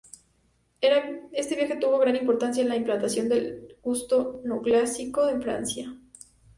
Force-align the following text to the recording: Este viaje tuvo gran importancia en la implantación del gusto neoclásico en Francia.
Este 1.31 1.55
viaje 1.55 1.75
tuvo 1.75 1.99
gran 1.99 2.15
importancia 2.15 2.63
en 2.63 2.69
la 2.69 2.75
implantación 2.75 3.29
del 3.29 3.77
gusto 3.83 4.41
neoclásico 4.43 5.29
en 5.29 5.43
Francia. 5.43 5.95